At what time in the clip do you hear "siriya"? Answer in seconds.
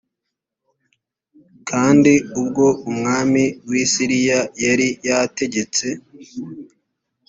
3.91-4.39